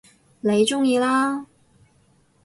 [0.39, 1.45] 你鍾意啦